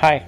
Hi. 0.00 0.24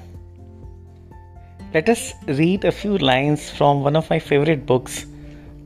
Let 1.73 1.89
us 1.89 2.13
read 2.27 2.67
a 2.67 2.71
few 2.71 2.99
lines 2.99 3.49
from 3.49 3.83
one 3.83 3.97
of 3.97 4.11
my 4.11 4.19
favorite 4.19 4.67
books, 4.67 5.07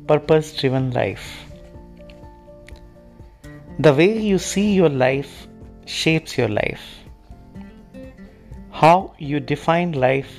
Purpose 0.07 0.55
Driven 0.57 0.93
Life. 0.93 1.25
The 3.81 3.93
way 3.93 4.17
you 4.17 4.39
see 4.39 4.75
your 4.75 4.89
life 4.89 5.49
shapes 5.87 6.39
your 6.39 6.47
life. 6.47 6.85
How 8.71 9.13
you 9.19 9.41
define 9.41 9.91
life 9.91 10.31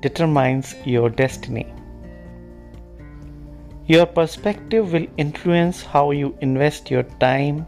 determines 0.00 0.74
your 0.86 1.10
destiny. 1.10 1.66
Your 3.88 4.06
perspective 4.06 4.94
will 4.94 5.06
influence 5.18 5.82
how 5.82 6.12
you 6.12 6.34
invest 6.40 6.90
your 6.90 7.02
time, 7.26 7.66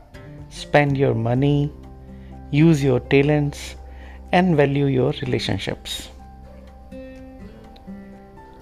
spend 0.48 0.97
your 0.97 1.15
money, 1.15 1.70
use 2.51 2.83
your 2.83 3.01
talents, 3.01 3.74
and 4.32 4.56
value 4.56 4.87
your 4.87 5.12
relationships. 5.23 6.09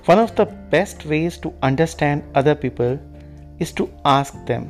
One 0.07 0.19
of 0.19 0.37
the 0.37 0.47
best 0.47 1.05
ways 1.05 1.37
to 1.39 1.53
understand 1.63 2.23
other 2.35 2.55
people 2.55 2.99
is 3.59 3.73
to 3.73 3.91
ask 4.05 4.35
them, 4.47 4.69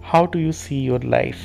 How 0.00 0.26
do 0.26 0.38
you 0.38 0.52
see 0.52 0.80
your 0.80 1.00
life? 1.00 1.42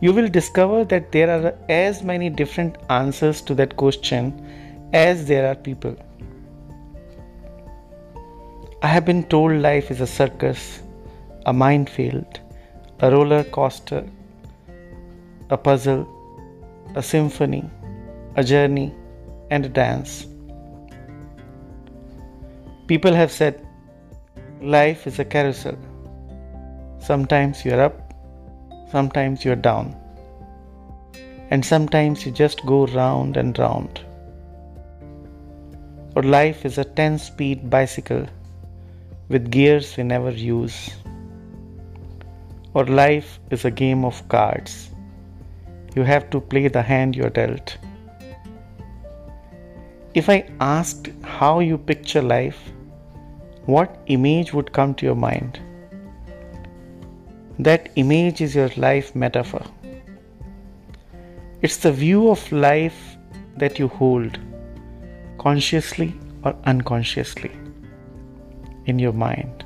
You 0.00 0.12
will 0.12 0.28
discover 0.28 0.84
that 0.86 1.12
there 1.12 1.30
are 1.30 1.54
as 1.68 2.02
many 2.02 2.30
different 2.30 2.76
answers 2.90 3.42
to 3.42 3.54
that 3.56 3.76
question 3.76 4.32
as 4.92 5.26
there 5.26 5.46
are 5.50 5.54
people. 5.54 5.94
I 8.82 8.88
have 8.88 9.04
been 9.04 9.22
told 9.24 9.52
life 9.52 9.90
is 9.90 10.00
a 10.00 10.06
circus, 10.06 10.82
a 11.46 11.52
minefield, 11.52 12.40
a 12.98 13.12
roller 13.12 13.44
coaster, 13.44 14.04
a 15.52 15.56
puzzle, 15.58 16.02
a 16.94 17.02
symphony, 17.02 17.62
a 18.36 18.42
journey, 18.42 18.90
and 19.50 19.66
a 19.66 19.68
dance. 19.68 20.26
People 22.86 23.12
have 23.12 23.30
said 23.30 23.66
life 24.62 25.06
is 25.06 25.18
a 25.18 25.26
carousel. 25.26 25.76
Sometimes 27.00 27.66
you're 27.66 27.82
up, 27.82 28.14
sometimes 28.90 29.44
you're 29.44 29.62
down, 29.66 29.94
and 31.50 31.62
sometimes 31.62 32.24
you 32.24 32.32
just 32.32 32.64
go 32.64 32.86
round 32.86 33.36
and 33.36 33.58
round. 33.58 34.00
Or 36.16 36.22
life 36.22 36.64
is 36.64 36.78
a 36.78 36.84
10 36.84 37.18
speed 37.18 37.68
bicycle 37.68 38.24
with 39.28 39.50
gears 39.50 39.94
we 39.98 40.04
never 40.04 40.30
use. 40.30 40.78
Or 42.72 42.86
life 42.86 43.38
is 43.50 43.66
a 43.66 43.70
game 43.70 44.06
of 44.06 44.26
cards 44.30 44.92
you 45.94 46.02
have 46.02 46.30
to 46.30 46.40
play 46.40 46.68
the 46.68 46.82
hand 46.82 47.16
you're 47.16 47.30
dealt. 47.30 47.76
If 50.14 50.28
I 50.28 50.50
asked 50.60 51.08
how 51.22 51.60
you 51.60 51.78
picture 51.78 52.22
life, 52.22 52.72
what 53.66 53.98
image 54.06 54.52
would 54.52 54.72
come 54.72 54.94
to 54.96 55.06
your 55.06 55.14
mind? 55.14 55.60
That 57.58 57.90
image 57.96 58.40
is 58.40 58.54
your 58.54 58.70
life 58.76 59.14
metaphor. 59.14 59.62
It's 61.62 61.76
the 61.76 61.92
view 61.92 62.28
of 62.28 62.50
life 62.50 63.16
that 63.56 63.78
you 63.78 63.88
hold, 63.88 64.38
consciously 65.38 66.14
or 66.44 66.56
unconsciously, 66.64 67.52
in 68.86 68.98
your 68.98 69.12
mind. 69.12 69.64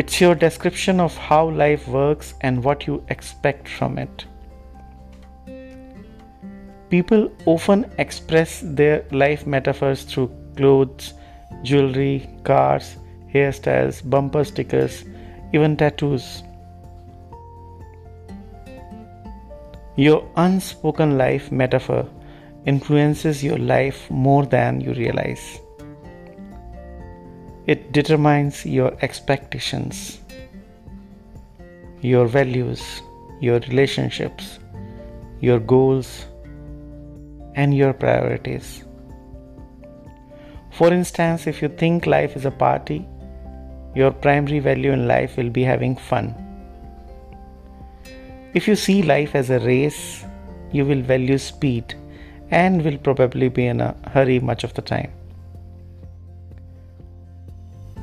It's 0.00 0.18
your 0.18 0.34
description 0.34 0.98
of 0.98 1.14
how 1.14 1.50
life 1.50 1.86
works 1.86 2.32
and 2.40 2.64
what 2.64 2.86
you 2.86 3.04
expect 3.10 3.68
from 3.68 3.98
it. 3.98 4.24
People 6.88 7.30
often 7.44 7.84
express 7.98 8.62
their 8.64 9.04
life 9.10 9.46
metaphors 9.46 10.04
through 10.04 10.30
clothes, 10.56 11.12
jewelry, 11.64 12.30
cars, 12.44 12.96
hairstyles, 13.34 14.00
bumper 14.08 14.42
stickers, 14.42 15.04
even 15.52 15.76
tattoos. 15.76 16.44
Your 19.96 20.26
unspoken 20.36 21.18
life 21.18 21.52
metaphor 21.52 22.08
influences 22.64 23.44
your 23.44 23.58
life 23.58 24.10
more 24.10 24.46
than 24.46 24.80
you 24.80 24.94
realize. 24.94 25.60
It 27.66 27.92
determines 27.92 28.64
your 28.64 28.96
expectations, 29.02 30.18
your 32.00 32.26
values, 32.26 33.02
your 33.40 33.60
relationships, 33.60 34.58
your 35.40 35.60
goals, 35.60 36.26
and 37.54 37.76
your 37.76 37.92
priorities. 37.92 38.84
For 40.70 40.92
instance, 40.92 41.46
if 41.46 41.60
you 41.60 41.68
think 41.68 42.06
life 42.06 42.36
is 42.36 42.46
a 42.46 42.50
party, 42.50 43.06
your 43.94 44.10
primary 44.10 44.60
value 44.60 44.92
in 44.92 45.06
life 45.06 45.36
will 45.36 45.50
be 45.50 45.62
having 45.62 45.96
fun. 45.96 46.34
If 48.54 48.66
you 48.66 48.76
see 48.76 49.02
life 49.02 49.34
as 49.34 49.50
a 49.50 49.60
race, 49.60 50.24
you 50.72 50.84
will 50.84 51.02
value 51.02 51.38
speed 51.38 51.94
and 52.50 52.82
will 52.84 52.98
probably 52.98 53.48
be 53.48 53.66
in 53.66 53.80
a 53.80 53.94
hurry 54.08 54.40
much 54.40 54.64
of 54.64 54.74
the 54.74 54.82
time. 54.82 55.12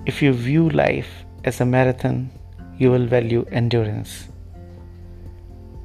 If 0.10 0.22
you 0.22 0.32
view 0.32 0.70
life 0.70 1.10
as 1.44 1.60
a 1.60 1.66
marathon, 1.66 2.30
you 2.78 2.92
will 2.92 3.08
value 3.08 3.46
endurance. 3.52 4.30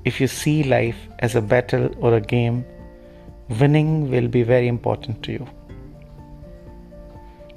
If 0.04 0.20
you 0.20 0.28
see 0.28 0.62
life 0.62 1.00
as 1.18 1.34
a 1.34 1.40
battle 1.40 1.90
or 1.98 2.14
a 2.14 2.20
game, 2.20 2.64
winning 3.48 4.08
will 4.12 4.28
be 4.28 4.44
very 4.44 4.68
important 4.68 5.24
to 5.24 5.32
you. 5.32 5.48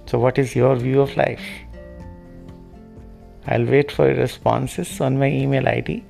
So, 0.08 0.18
what 0.18 0.40
is 0.40 0.56
your 0.56 0.76
view 0.76 1.02
of 1.02 1.16
life? 1.16 1.46
I'll 3.46 3.66
wait 3.66 3.92
for 3.92 4.08
your 4.08 4.18
responses 4.18 5.00
on 5.00 5.20
my 5.20 5.28
email 5.28 5.68
ID 5.68 6.04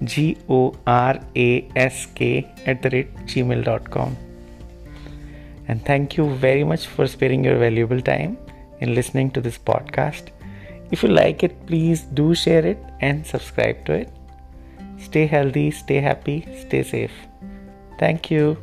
gorask 0.00 0.96
at 2.64 2.82
the 2.82 2.90
rate 2.90 3.12
gmail.com. 3.26 4.16
And 5.66 5.84
thank 5.84 6.16
you 6.16 6.32
very 6.36 6.62
much 6.62 6.86
for 6.86 7.08
sparing 7.08 7.42
your 7.42 7.58
valuable 7.58 8.00
time 8.00 8.38
in 8.80 8.94
listening 8.94 9.30
to 9.32 9.40
this 9.40 9.58
podcast. 9.58 10.28
If 10.90 11.02
you 11.02 11.08
like 11.08 11.42
it, 11.42 11.66
please 11.66 12.02
do 12.02 12.34
share 12.34 12.64
it 12.64 12.78
and 13.00 13.26
subscribe 13.26 13.84
to 13.86 13.92
it. 13.92 14.12
Stay 14.98 15.26
healthy, 15.26 15.70
stay 15.70 16.00
happy, 16.00 16.46
stay 16.66 16.82
safe. 16.82 17.12
Thank 17.98 18.30
you. 18.30 18.56